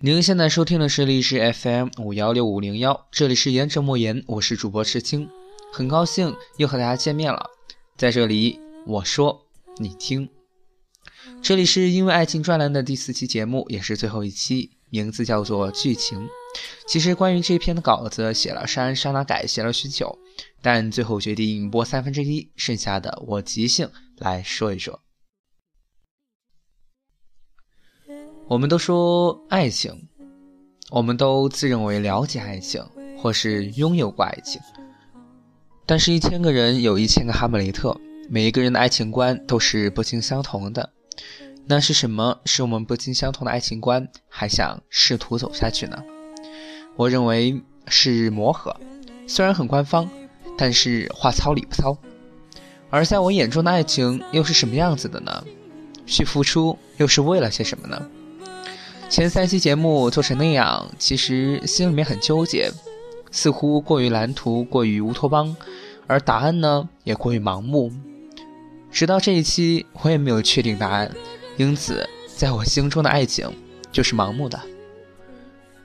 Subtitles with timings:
[0.00, 5.28] 您现在收听的是荔枝 FM 五幺六五零幺，这里是言者莫言，我是主播赤青，
[5.72, 7.50] 很高兴又和大家见面了。
[7.96, 9.44] 在这里，我说
[9.78, 10.28] 你听，
[11.42, 16.28] 这里是因为爱情专栏的第四期节目，也是最后一期，名字叫做剧情。
[16.86, 20.16] 其实关于这篇的稿子写了删删了改，写了许久，
[20.62, 25.02] 但最后决定播三分之一，剩下的我即兴来说一说。
[28.48, 30.08] 我们都说爱情，
[30.90, 32.82] 我们都自认为了解爱情，
[33.18, 34.58] 或是拥有过爱情。
[35.84, 37.94] 但是，一千个人有一千个哈姆雷特，
[38.30, 40.88] 每一个人的爱情观都是不尽相同的。
[41.66, 46.02] 那是什么使我们不尽相同的爱情观还想试图走下去呢？
[46.96, 48.74] 我认为是磨合，
[49.26, 50.08] 虽然很官方，
[50.56, 51.98] 但是话糙理不糙。
[52.88, 55.44] 而在我眼中的爱情又是什么样子的呢？
[56.06, 58.10] 去付出又是为了些什么呢？
[59.08, 62.70] 前三期节目做成那样，其实心里面很纠结，
[63.30, 65.56] 似乎过于蓝图，过于乌托邦，
[66.06, 67.90] 而答案呢也过于盲目。
[68.92, 71.10] 直到这一期，我也没有确定答案，
[71.56, 73.50] 因此在我心中的爱情
[73.90, 74.60] 就是盲目的。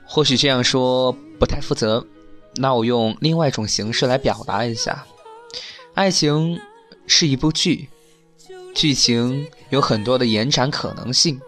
[0.04, 2.06] 或许这样说不太负责，
[2.56, 5.06] 那我用另外一种形式来表达一下：
[5.94, 6.60] 爱情
[7.06, 7.88] 是一部剧，
[8.74, 11.40] 剧情有很多的延展可能性。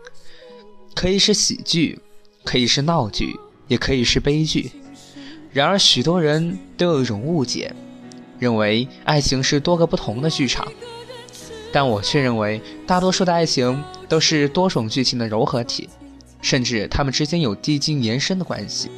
[0.96, 1.98] 可以是喜剧，
[2.42, 4.72] 可以是闹剧，也可以是悲剧。
[5.52, 7.70] 然而，许多人都有一种误解，
[8.38, 10.66] 认为爱情是多个不同的剧场。
[11.70, 15.86] 但我却认为，大多数的爱情都是多种剧情的糅合体，
[16.40, 18.88] 甚至它们之间有递进延伸的关系。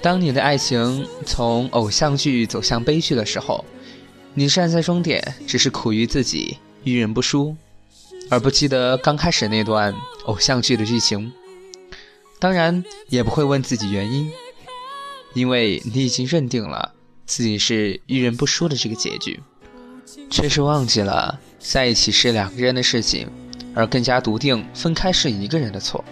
[0.00, 3.64] 当你的爱情从偶像剧走向悲剧的时候，
[4.34, 7.56] 你站在终点，只是苦于自己遇人不淑。
[8.28, 9.92] 而不记得刚开始那段
[10.30, 11.32] 偶像剧的剧情，
[12.38, 14.30] 当然也不会问自己原因，
[15.34, 16.92] 因为你已经认定了
[17.26, 19.40] 自己是遇人不淑的这个结局，
[20.30, 23.28] 却是忘记了在一起是两个人的事情，
[23.74, 26.04] 而更加笃定分开是一个人的错。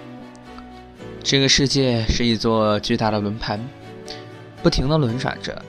[1.22, 3.64] 这个世界是一座巨大的轮盘，
[4.64, 5.64] 不停的轮转着，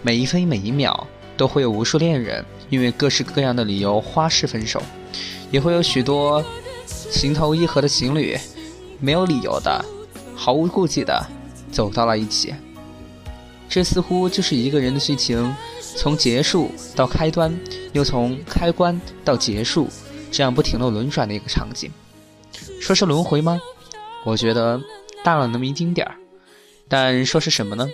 [0.00, 1.06] 每一分每一秒
[1.36, 4.82] 都会有无数恋人因为各式各样的理由花式分手。
[5.52, 6.44] 也会有许多
[7.10, 8.36] 情投意合的情侣，
[9.00, 9.84] 没有理由的、
[10.34, 11.26] 毫无顾忌的
[11.70, 12.54] 走到了一起。
[13.68, 15.54] 这似乎就是一个人的剧情，
[15.96, 17.58] 从结束到开端，
[17.92, 19.88] 又从开关到结束，
[20.30, 21.90] 这样不停的轮转的一个场景。
[22.80, 23.58] 说是轮回吗？
[24.24, 24.80] 我觉得
[25.24, 26.16] 大了那么一丁点儿。
[26.88, 27.88] 但说是什么呢？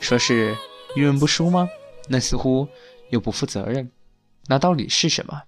[0.00, 0.54] 说是
[0.94, 1.68] 遇人不淑吗？
[2.08, 2.68] 那似乎
[3.10, 3.90] 又不负责任。
[4.46, 5.42] 那到底是什么？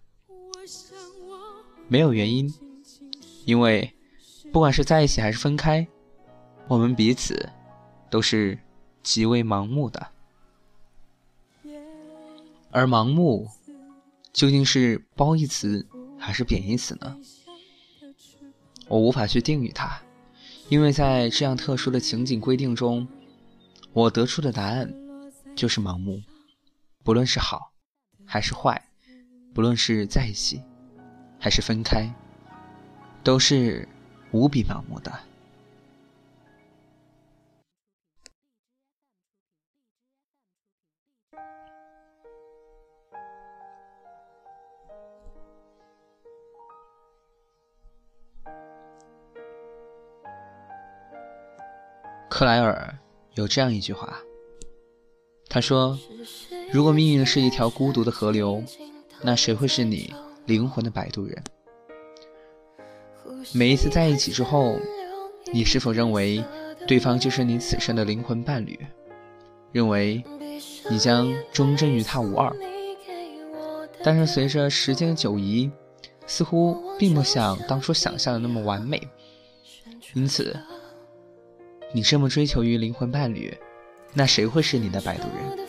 [1.91, 2.55] 没有原因，
[3.45, 3.93] 因为
[4.53, 5.89] 不管是在一起还是分开，
[6.69, 7.51] 我们彼此
[8.09, 8.57] 都是
[9.03, 10.07] 极为盲目的。
[12.71, 13.49] 而盲目
[14.33, 15.85] 究竟是褒义词
[16.17, 17.19] 还是贬义词呢？
[18.87, 20.01] 我无法去定义它，
[20.69, 23.09] 因为在这样特殊的情景规定中，
[23.93, 24.95] 我得出的答案
[25.57, 26.23] 就是盲目。
[27.03, 27.73] 不论是好
[28.25, 28.81] 还是坏，
[29.53, 30.63] 不论是在一起。
[31.41, 32.13] 还是分开，
[33.25, 33.89] 都是
[34.31, 35.11] 无比盲目的。
[52.29, 52.97] 克莱尔
[53.35, 54.19] 有这样一句话，
[55.49, 55.99] 他说
[56.73, 58.63] ：“如果命运是一条孤独的河流，
[59.23, 60.15] 那谁会是你？”
[60.47, 61.43] 灵魂的摆渡人。
[63.53, 64.79] 每一次在一起之后，
[65.53, 66.45] 你是否认为
[66.87, 68.79] 对方就是你此生的灵魂伴侣？
[69.73, 70.23] 认为
[70.91, 72.55] 你将忠贞于他无二？
[74.03, 75.71] 但是随着时间的久移，
[76.27, 79.01] 似乎并不像当初想象的那么完美。
[80.15, 80.59] 因此，
[81.93, 83.57] 你这么追求于灵魂伴侣，
[84.13, 85.67] 那谁会是你的摆渡人？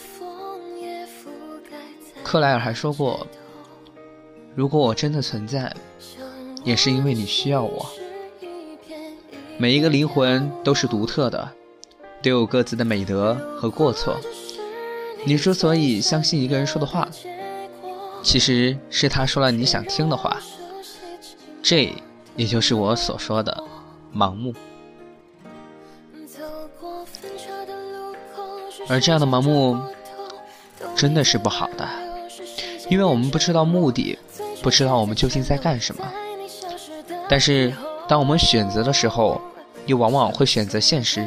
[2.24, 3.28] 克莱尔还说过。
[4.54, 5.74] 如果我真的存在，
[6.64, 7.90] 也是因为你需要我。
[9.58, 11.50] 每一个灵魂都是独特的，
[12.22, 14.20] 都有各自的美德和过错。
[15.24, 17.08] 你之所以相信一个人说的话，
[18.22, 20.38] 其实是他说了你想听的话。
[21.64, 21.94] 这
[22.36, 23.64] 也就是我所说的
[24.14, 24.54] 盲目。
[28.90, 29.80] 而这样的盲目，
[30.96, 31.88] 真的是不好的，
[32.90, 34.20] 因为我们不知道目的。
[34.62, 36.06] 不知道我们究竟在干什么，
[37.28, 37.74] 但是
[38.08, 39.42] 当我们选择的时候，
[39.86, 41.26] 又往往会选择现实。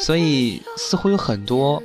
[0.00, 1.82] 所以，似乎有很多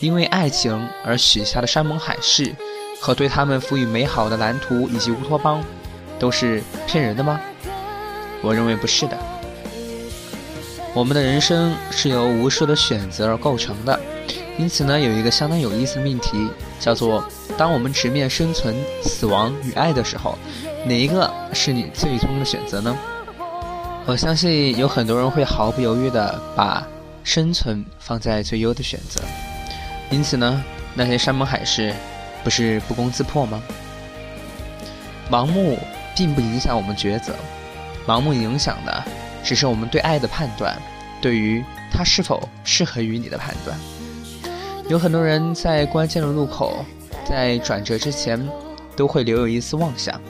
[0.00, 2.54] 因为爱情而许下的山盟海誓，
[3.00, 5.62] 和对他们赋予美好的蓝图以及乌托邦，
[6.18, 7.40] 都是骗人的吗？
[8.42, 9.16] 我认为不是的。
[10.92, 13.98] 我们的人生是由无数的选择而构成的，
[14.58, 16.48] 因此呢，有一个相当有意思的命题，
[16.84, 17.26] 叫做：
[17.56, 20.36] 当我们直面生存、死亡与爱的时候，
[20.84, 22.94] 哪一个是你最终的选择呢？
[24.04, 26.86] 我相信有很多人会毫不犹豫地把
[27.22, 29.22] 生存放在最优的选择，
[30.10, 31.94] 因此呢，那些山盟海誓
[32.44, 33.62] 不是不攻自破吗？
[35.30, 35.78] 盲目
[36.14, 37.34] 并不影响我们抉择。
[38.06, 39.02] 盲目影响的，
[39.42, 40.76] 只是我们对爱的判断，
[41.22, 43.74] 对于它是否适合于你的判断。
[44.88, 46.84] 有很多人在关键的路口，
[47.28, 48.38] 在转折之前，
[48.94, 50.20] 都会留有一丝妄想，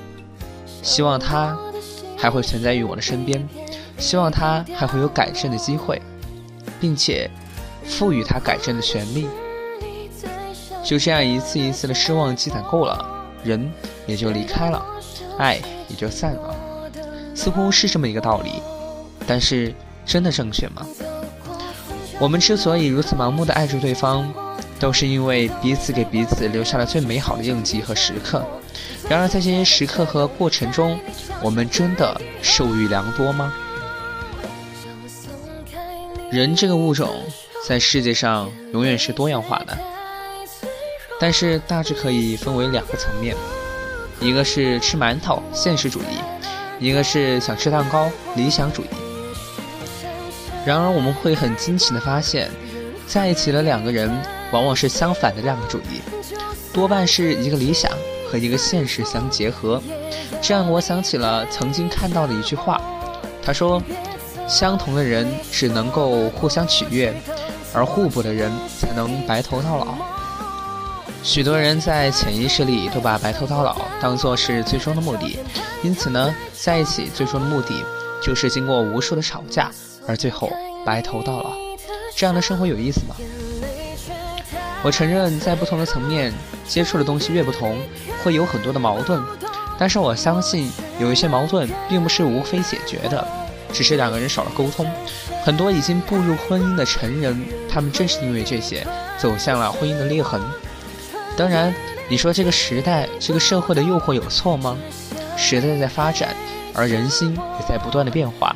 [0.80, 1.58] 希望他
[2.16, 3.46] 还会存在于我的身边，
[3.98, 6.00] 希望他还会有改正的机会，
[6.80, 7.28] 并且
[7.84, 9.28] 赋予他改正的权利。
[10.84, 13.04] 就这样一次一次的失望积攒够了，
[13.42, 13.72] 人
[14.06, 14.84] 也就离开了，
[15.36, 15.56] 爱
[15.88, 16.54] 也就散了。
[17.34, 18.62] 似乎是这么一个道理，
[19.26, 19.74] 但是
[20.06, 20.86] 真的正确吗？
[22.20, 24.32] 我们之所以如此盲目的爱着对方，
[24.84, 28.44] 都是因为彼此给彼此留下了最美好的印记和时刻。
[29.08, 31.00] 然而在这些时刻和过程中，
[31.40, 33.50] 我们真的受益良多吗？
[36.31, 37.08] 人这个物种
[37.66, 39.75] 在世界上永远是多样化的，
[41.19, 43.34] 但是大致可以分为两个层面，
[44.20, 46.19] 一个是吃馒头，现实主义。
[46.78, 48.88] 一个是想吃蛋糕，理想主义。
[50.66, 52.50] 然而我们会很惊奇地发现，
[53.06, 54.10] 在一起的两个人
[54.54, 56.00] 往往是相反的两个主义，
[56.72, 57.90] 多半是一个理想
[58.30, 59.82] 和一个现实相结合。
[60.40, 62.80] 这让我想起了曾经看到的一句话，
[63.42, 63.82] 他说
[64.46, 67.12] ：“相同的人只能够互相取悦，
[67.72, 69.88] 而互补的人才能白头到老。”
[71.24, 75.36] 许多人在潜意识里都把白头到老当做是最终的目的，
[75.82, 77.84] 因此呢，在一起最终的目的
[78.22, 79.68] 就是经过无数的吵架，
[80.06, 80.48] 而最后
[80.86, 81.50] 白头到老。
[82.16, 83.16] 这样的生活有意思吗？
[84.84, 86.31] 我承认，在不同的层面
[86.69, 87.78] 接触的东西越不同，
[88.22, 89.19] 会有很多的矛盾。
[89.78, 90.70] 但是我相信，
[91.00, 93.26] 有一些矛盾并不是无非解决的，
[93.72, 94.86] 只是两个人少了沟通。
[95.42, 97.34] 很多已经步入婚姻的成人，
[97.66, 98.86] 他们正是因为这些，
[99.16, 100.38] 走向了婚姻的裂痕。
[101.34, 101.75] 当然，
[102.10, 104.76] 你说这个时代、这个社会的诱惑有错吗？
[105.34, 106.36] 时代在发展，
[106.75, 108.54] 而人心也在不断的变化。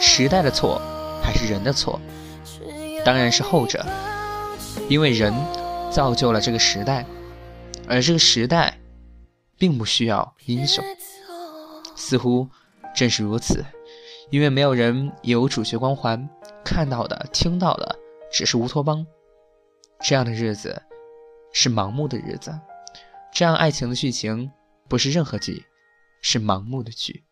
[0.00, 0.82] 时代的错
[1.22, 2.00] 还是人的错？
[3.04, 3.86] 当然是后者，
[4.88, 5.32] 因为人
[5.90, 7.04] 造就了这个时代，
[7.88, 8.78] 而这个时代
[9.58, 10.84] 并不需要英雄。
[11.96, 12.48] 似乎
[12.94, 13.64] 正是如此，
[14.30, 16.28] 因为没有人有主角光环，
[16.64, 17.98] 看到的、听到的
[18.32, 19.06] 只是乌托邦。
[20.02, 20.82] 这样的日子。
[21.56, 22.52] 是盲目的日子，
[23.32, 24.50] 这样爱情的剧情
[24.88, 25.64] 不是任何剧，
[26.20, 27.22] 是盲目的剧。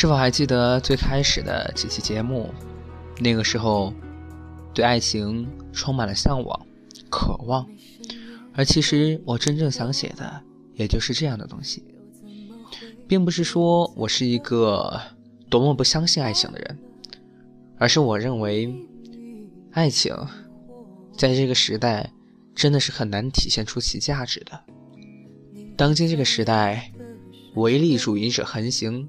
[0.00, 2.54] 是否还记得最开始的几期节目？
[3.18, 3.92] 那个时候，
[4.72, 6.66] 对爱情充满了向往、
[7.10, 7.68] 渴望。
[8.54, 10.40] 而其实我真正想写的，
[10.74, 11.82] 也就是这样的东西，
[13.08, 15.00] 并不是说我是一个
[15.50, 16.78] 多么不相信爱情的人，
[17.76, 18.72] 而是我认为，
[19.72, 20.14] 爱情
[21.16, 22.08] 在这个时代
[22.54, 24.60] 真的是很难体现出其价值的。
[25.76, 26.92] 当今这个时代，
[27.56, 29.08] 唯利主义者横行，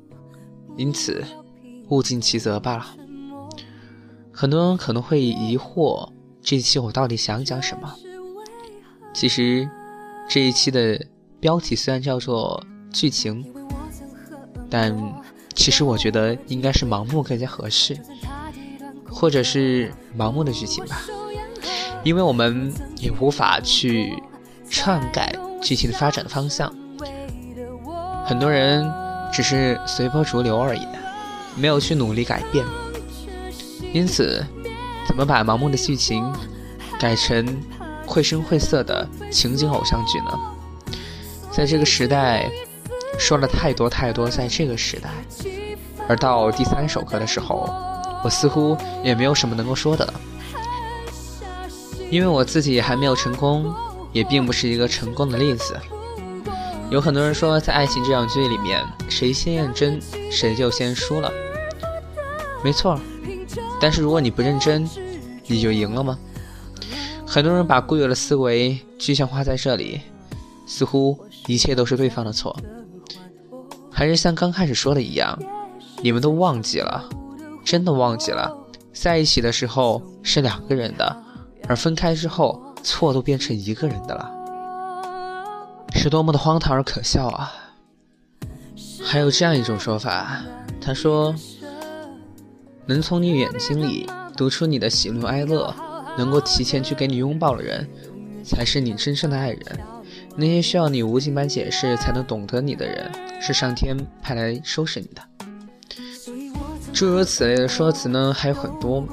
[0.79, 1.21] 因此
[1.89, 2.85] 物尽其责罢了。
[4.31, 6.09] 很多人可能会疑惑，
[6.41, 7.93] 这一期我到底想讲什么？
[9.13, 9.69] 其实，
[10.29, 11.05] 这一期的
[11.41, 13.45] 标题虽然叫做剧情，
[14.69, 14.95] 但
[15.53, 17.97] 其实我觉得应该是盲目更加合适，
[19.09, 21.01] 或者是盲目的剧情吧，
[22.05, 24.23] 因为我们也无法去
[24.69, 26.73] 篡改剧情的发展的方向。
[28.25, 28.89] 很多人
[29.31, 30.85] 只是随波逐流而已，
[31.55, 32.65] 没有去努力改变。
[33.93, 34.45] 因此，
[35.07, 36.31] 怎么把盲目的剧情
[36.99, 37.57] 改成？
[38.09, 40.39] 绘声绘色的情景偶像剧呢，
[41.51, 42.49] 在这个时代
[43.19, 45.11] 说了太多太多，在这个时代，
[46.07, 47.71] 而到第三首歌的时候，
[48.23, 50.13] 我似乎也没有什么能够说的了，
[52.09, 53.71] 因为我自己还没有成功，
[54.11, 55.79] 也并不是一个成功的例子。
[56.89, 61.31] 有很多人说，在爱情这场剧里面，谁先认真，谁就先输了。
[62.63, 62.99] 没错，
[63.79, 64.89] 但是如果你不认真，
[65.45, 66.17] 你就赢了吗？
[67.27, 70.01] 很多人把固有的思维具象化在这里，
[70.65, 71.15] 似乎
[71.45, 72.57] 一切都是对方的错。
[73.91, 75.37] 还是像刚开始说的一样，
[76.01, 77.07] 你们都忘记了，
[77.63, 78.51] 真的忘记了，
[78.91, 81.23] 在一起的时候是两个人的，
[81.67, 84.31] 而分开之后，错都变成一个人的了，
[85.93, 87.53] 是多么的荒唐而可笑啊！
[89.03, 90.41] 还有这样一种说法，
[90.81, 91.35] 他说。
[92.85, 95.71] 能从你眼睛里读出你的喜怒哀乐，
[96.17, 97.87] 能够提前去给你拥抱的人，
[98.43, 99.61] 才是你真正的爱人。
[100.35, 105.21] 那些需要你无尽般解释才能懂得你的人，是上天派来收拾你的。
[106.91, 109.07] 诸如此类的说辞呢，还有很多，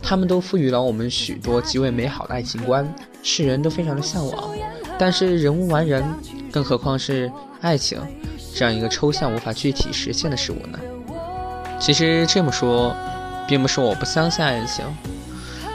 [0.00, 2.88] 他们都赋予了我们许多极为美好的爱情观，
[3.24, 4.50] 世人都非常的向往。
[4.98, 6.04] 但是人无完人，
[6.52, 8.00] 更何况是爱情
[8.54, 10.78] 这样一个抽象无法具体实现的事物呢？
[11.80, 12.94] 其实这么说。
[13.48, 14.84] 并不是我不相信爱情，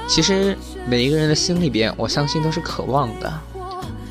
[0.06, 3.32] 其实每一个人的心里边，我相信都是渴望的，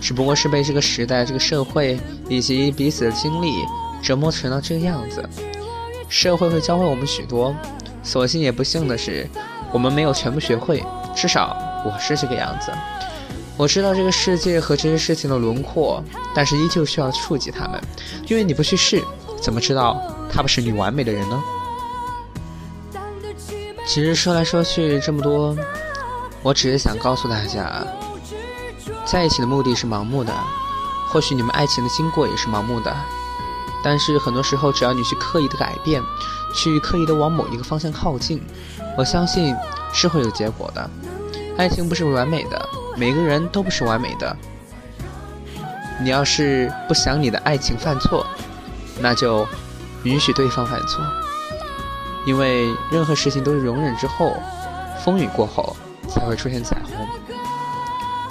[0.00, 3.52] 只不过是被这个时代、这个社会以及彼此的经历
[4.00, 5.22] 折磨成了这个样子。
[6.08, 7.54] 社会会教会我们许多，
[8.02, 9.28] 所幸也不幸的是，
[9.72, 10.82] 我们没有全部学会，
[11.14, 12.72] 至少我是这个样子。
[13.60, 16.02] 我知道这个世界和这些事情的轮廓，
[16.34, 17.78] 但是依旧需要触及他们，
[18.26, 19.04] 因为你不去试，
[19.38, 20.00] 怎么知道
[20.32, 21.42] 他不是你完美的人呢？
[23.86, 25.54] 其实说来说去这么多，
[26.42, 27.86] 我只是想告诉大家，
[29.04, 30.32] 在一起的目的是盲目的，
[31.10, 32.96] 或许你们爱情的经过也是盲目的，
[33.84, 36.00] 但是很多时候，只要你去刻意的改变，
[36.54, 38.40] 去刻意的往某一个方向靠近，
[38.96, 39.54] 我相信
[39.92, 40.90] 是会有结果的。
[41.58, 44.37] 爱情不是完美的，每个人都不是完美的。
[46.02, 48.25] 你要是不想你的爱情犯错，
[49.00, 49.47] 那就
[50.04, 51.02] 允许对方犯错。
[52.26, 54.37] 因为任何事情都是容忍之后，
[55.04, 55.76] 风雨过后
[56.09, 57.06] 才会出现彩虹。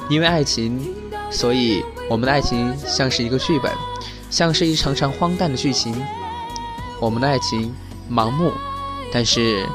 [0.10, 0.96] 因为爱情，
[1.30, 3.72] 所以我们的爱情像是一个剧本，
[4.30, 5.96] 像是一场场荒诞的剧情。
[7.00, 7.74] 我们的爱情
[8.12, 8.52] 盲目，
[9.12, 9.66] 但是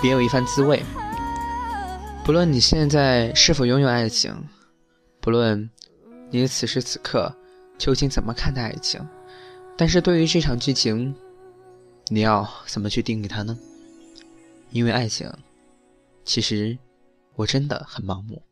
[0.00, 0.82] 别有一番滋味。
[2.24, 4.32] 不论你现在是否拥有爱情，
[5.20, 5.68] 不论
[6.30, 7.34] 你此时此刻
[7.76, 9.04] 究竟怎么看待爱情，
[9.76, 11.14] 但是对于这场剧情。
[12.08, 13.56] 你要怎么去定义它呢？
[14.70, 15.32] 因为爱情，
[16.24, 16.76] 其实
[17.34, 18.42] 我真的很盲目。